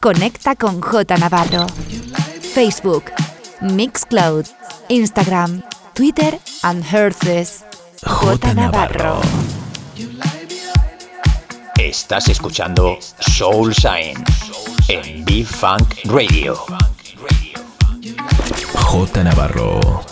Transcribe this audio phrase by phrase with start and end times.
[0.00, 1.66] Conecta con J Navarro.
[2.54, 3.06] Facebook,
[3.60, 4.46] Mixcloud,
[4.88, 5.64] Instagram,
[5.94, 7.64] Twitter and Herces.
[8.06, 9.20] J Navarro.
[11.76, 14.22] Estás escuchando Soul Shine
[14.86, 16.56] en B-Funk Radio.
[18.74, 20.11] J Navarro.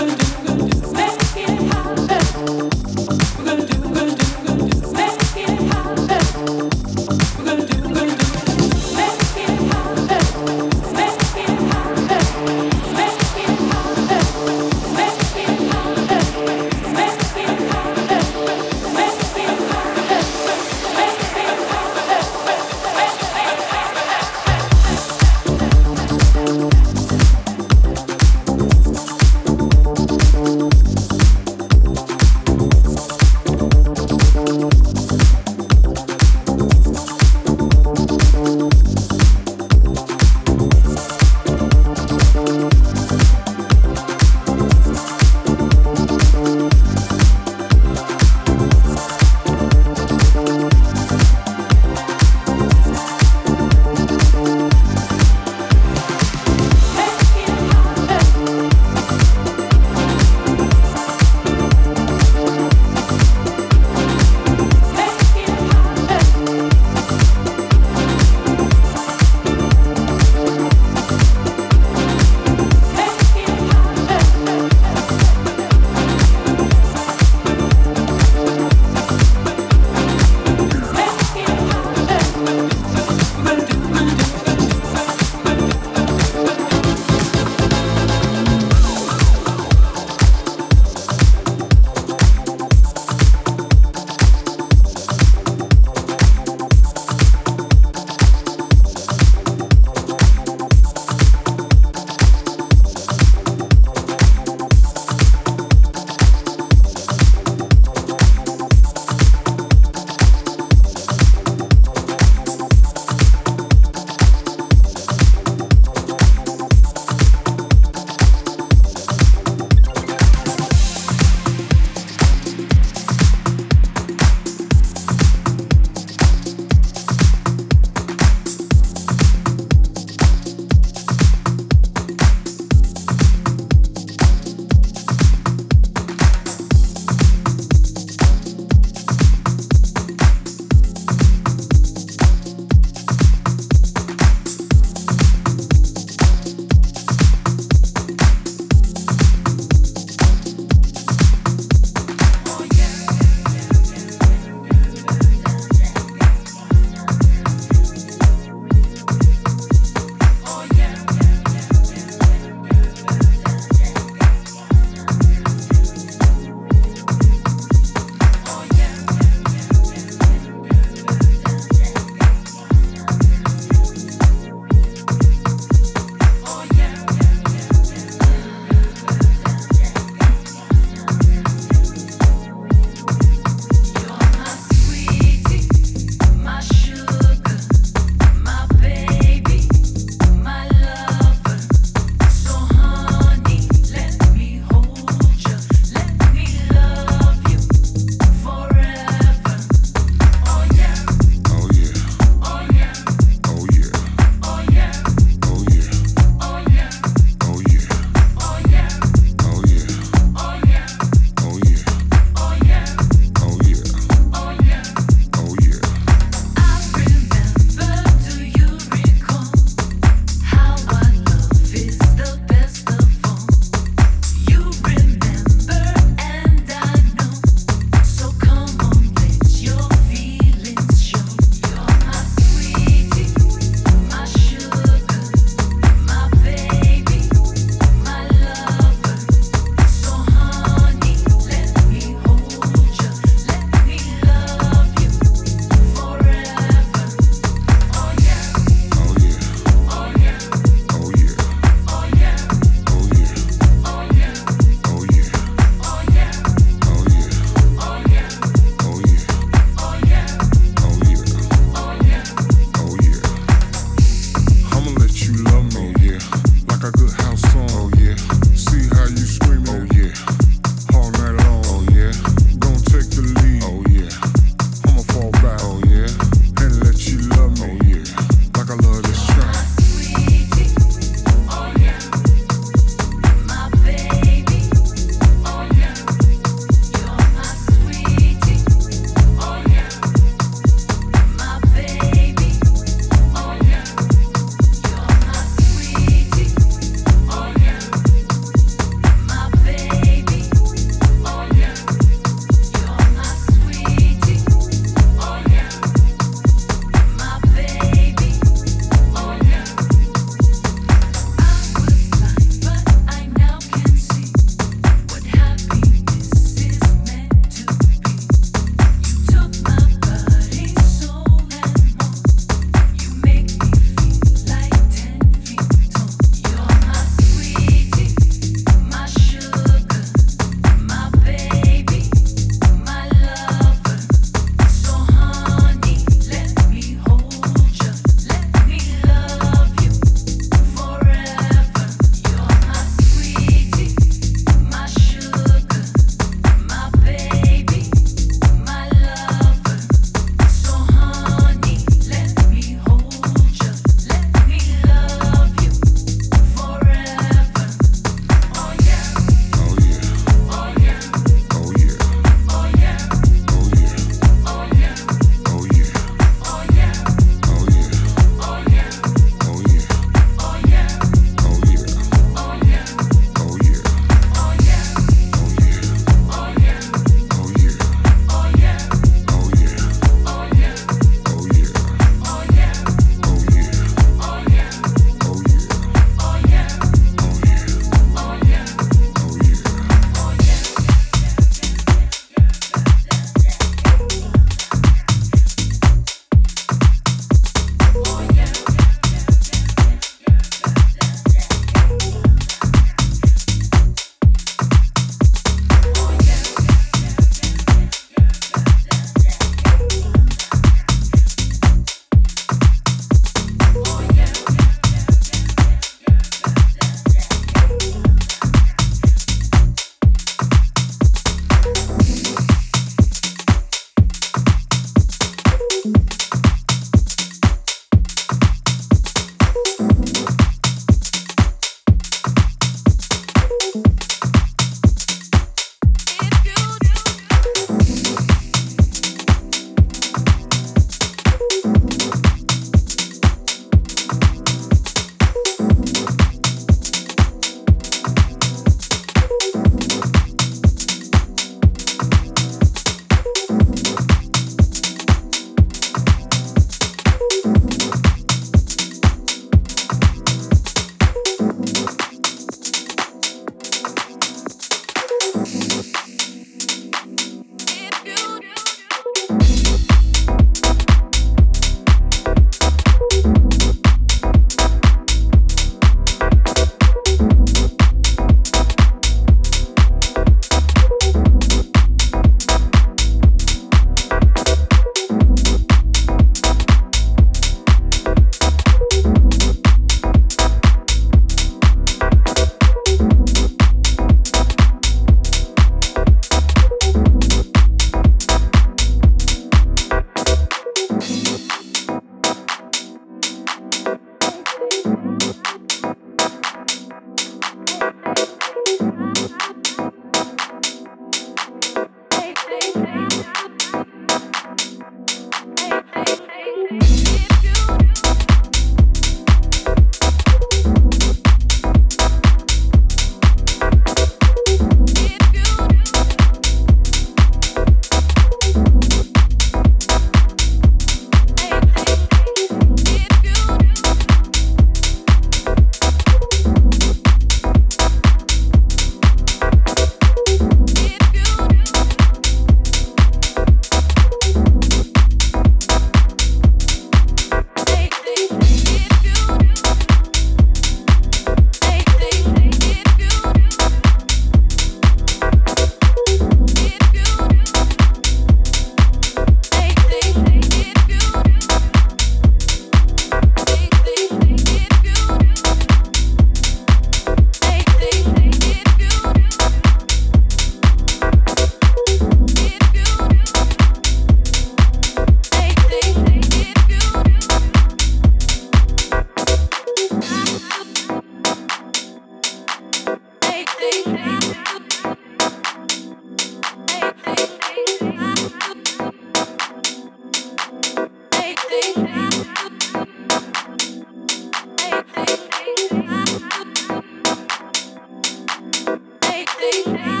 [599.41, 600.00] thing.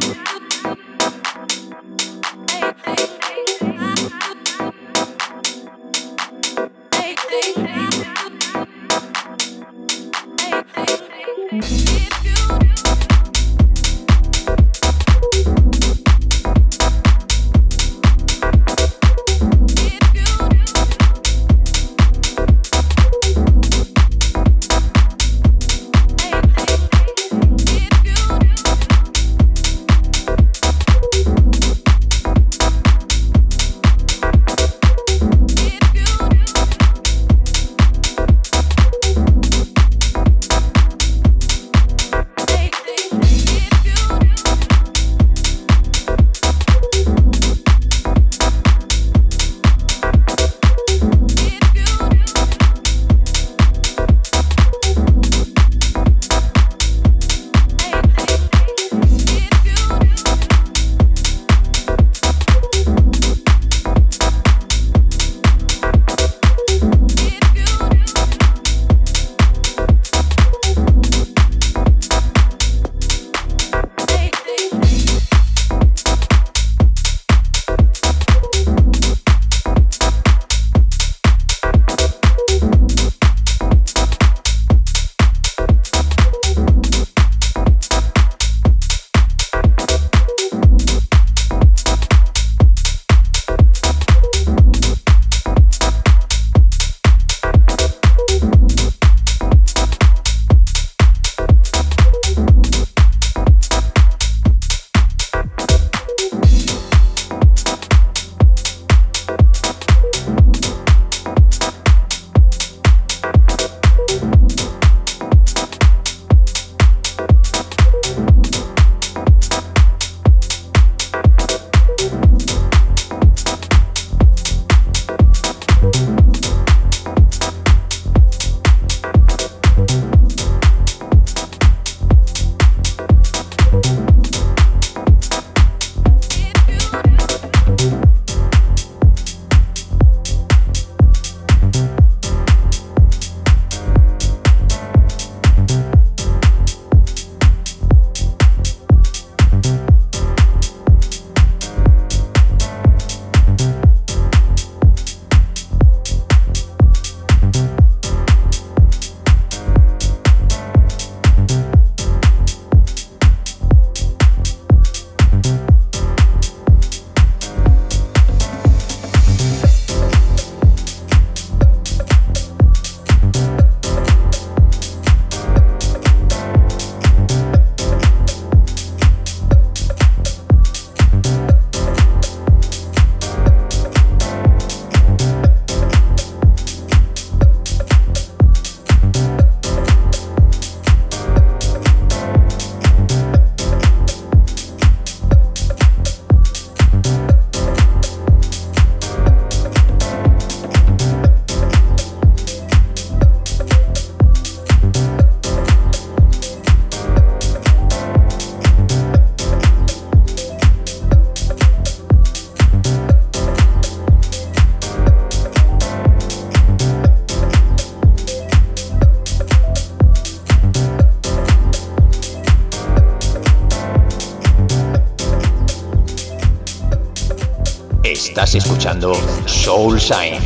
[228.31, 229.11] Estás escuchando
[229.45, 230.39] Soul Shine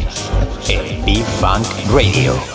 [0.67, 2.54] en B-Funk Radio.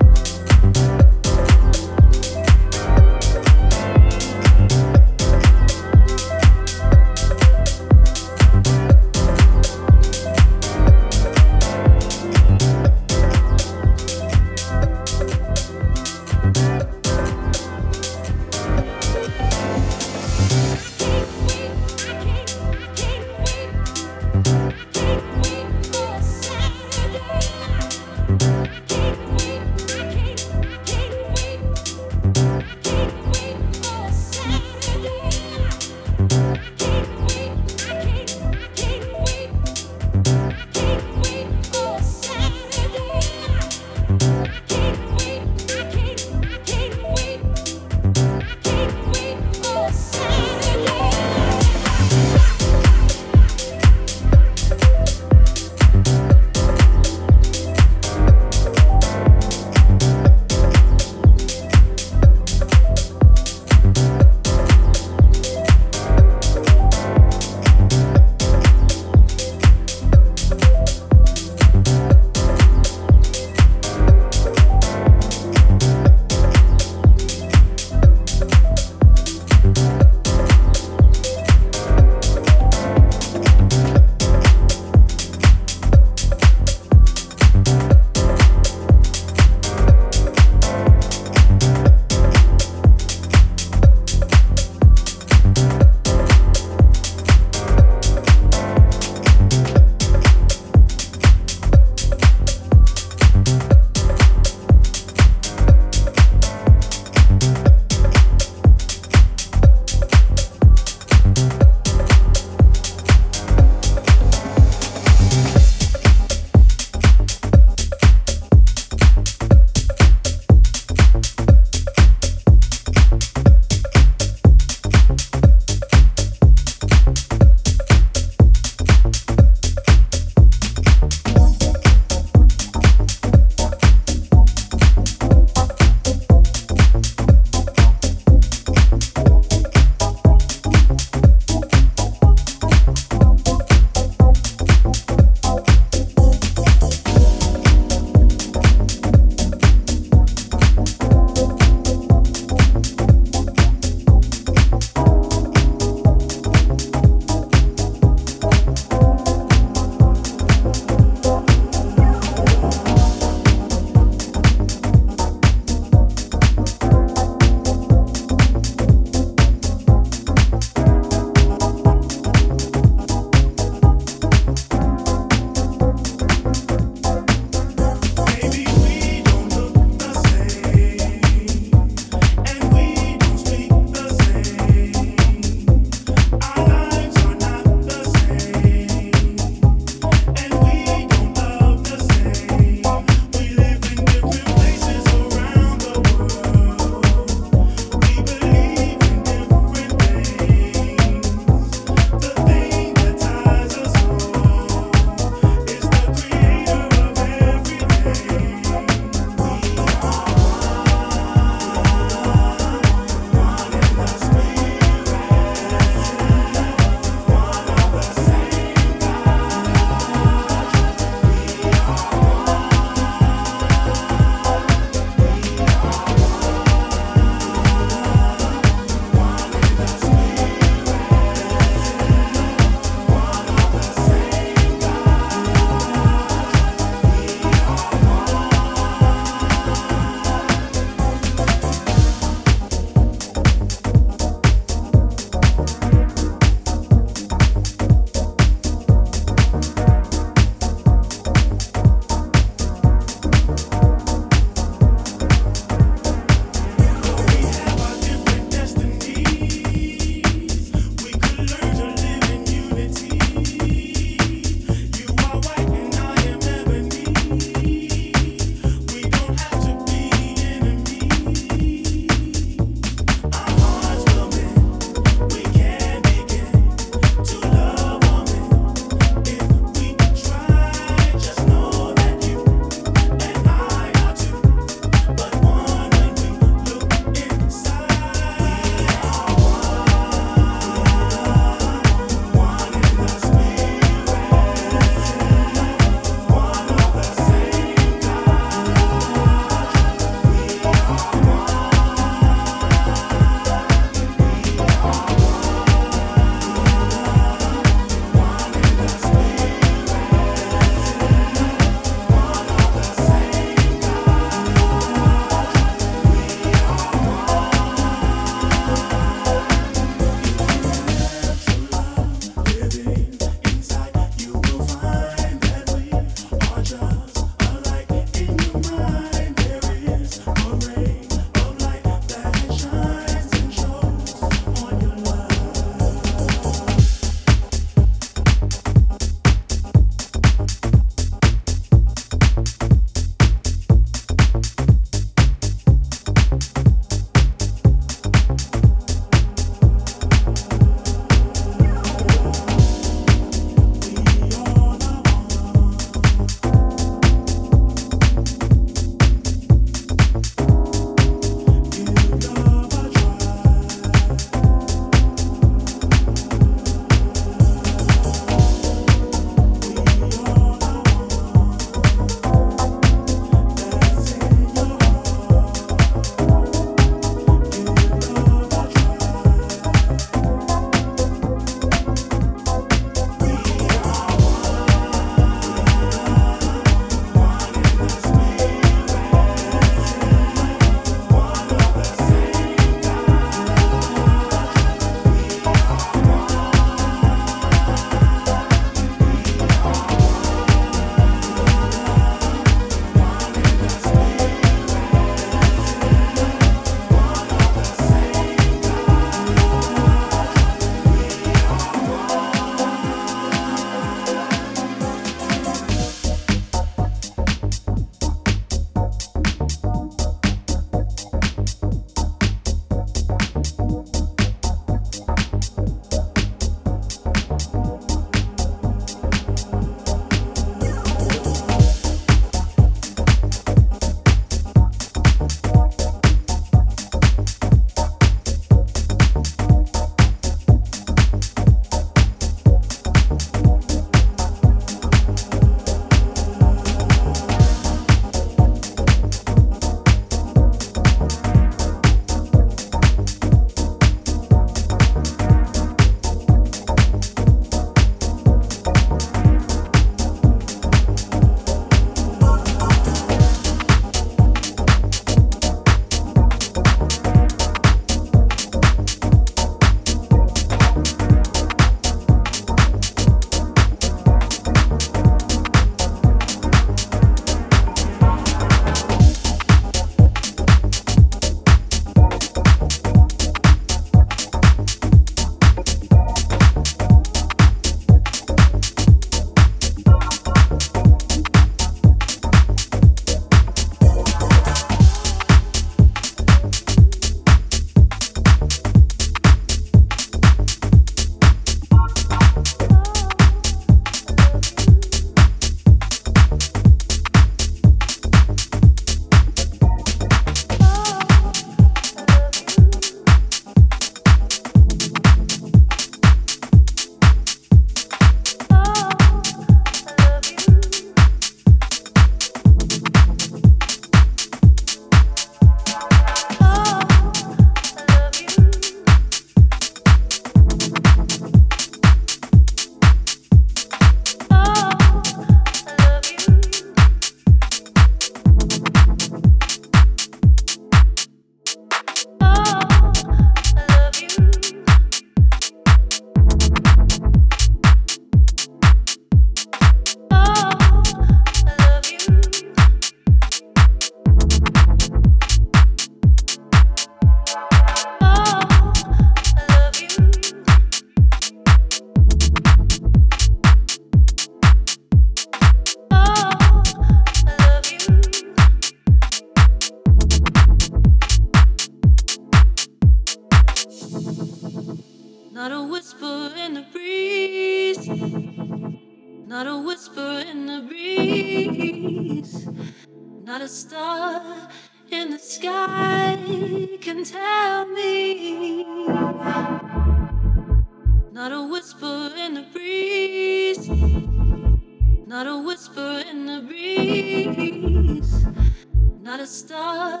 [599.20, 600.00] Not a star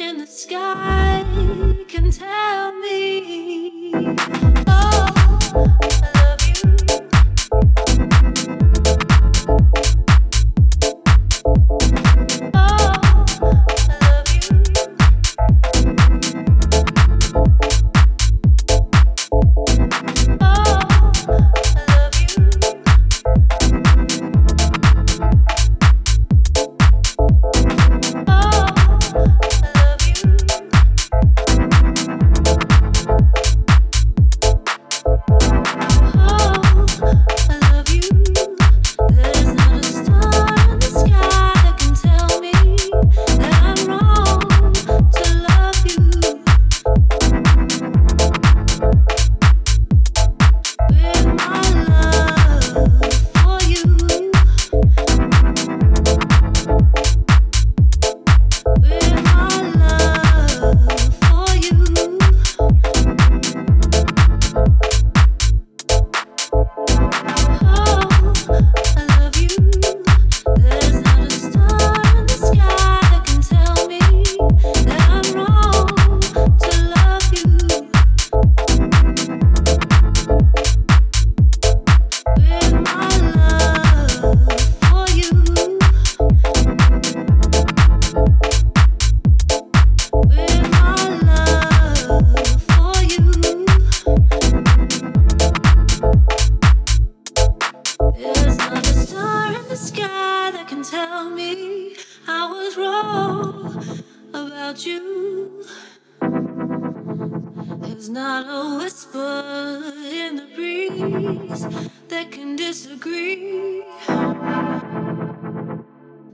[0.00, 1.24] in the sky
[1.86, 3.69] can tell me.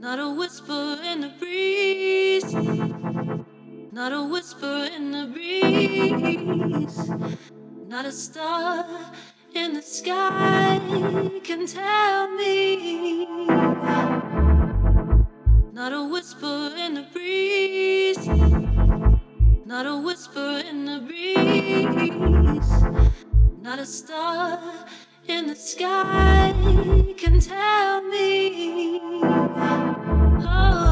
[0.07, 2.53] Not a whisper in the breeze.
[3.91, 7.09] Not a whisper in the breeze.
[7.89, 8.85] Not a star
[9.53, 10.79] in the sky
[11.43, 13.25] can tell me.
[15.73, 18.25] Not a whisper in the breeze.
[19.65, 22.71] Not a whisper in the breeze.
[23.59, 24.57] Not a star
[25.27, 26.53] in the sky
[27.17, 29.46] can tell me.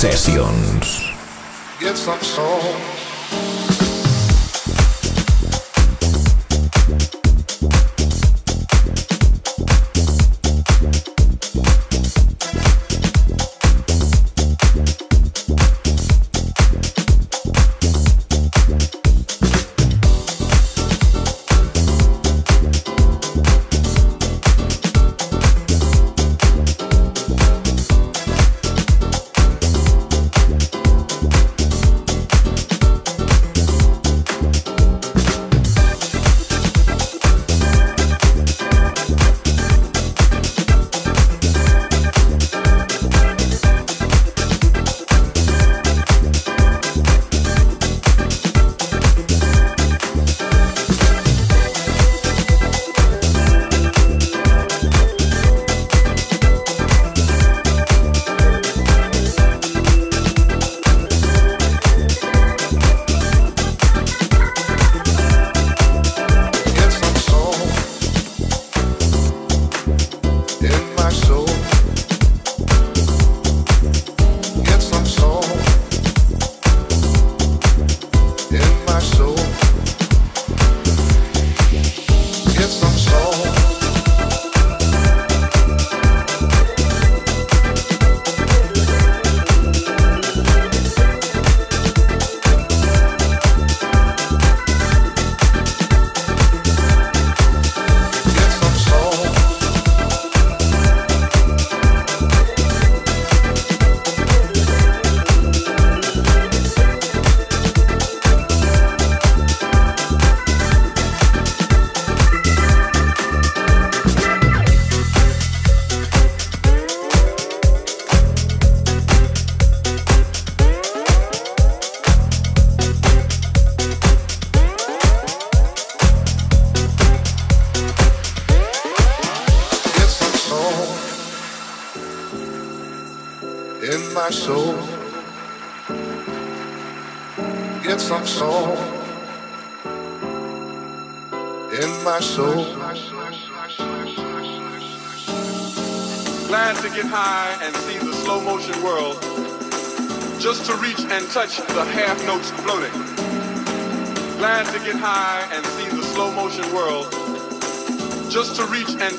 [0.00, 0.77] In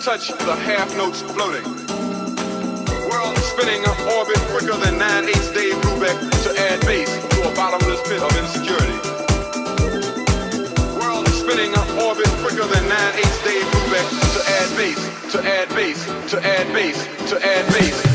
[0.10, 1.64] touch the half notes floating.
[3.12, 3.86] World spinning
[4.18, 8.36] orbit quicker than 9 8 Dave Brubeck to add bass to a bottomless pit of
[8.41, 8.97] insecurity.
[10.97, 16.03] World spinning orbit quicker than 9 8 Dave Brubeck to add bass, to add bass,
[16.32, 18.09] to add bass, to add bass.